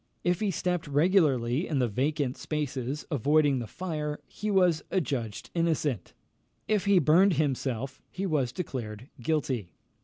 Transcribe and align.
If 0.23 0.39
he 0.39 0.49
stepped 0.49 0.87
regularly 0.87 1.67
in 1.67 1.77
the 1.77 1.87
vacant 1.87 2.35
spaces, 2.35 3.05
avoiding 3.11 3.59
the 3.59 3.67
fire, 3.67 4.19
he 4.27 4.49
was 4.49 4.83
adjudged 4.89 5.51
innocent; 5.53 6.15
if 6.67 6.85
he 6.85 6.97
burned 6.97 7.33
himself, 7.33 8.01
he 8.09 8.25
was 8.25 8.51
declared 8.51 9.09
guilty. 9.21 9.73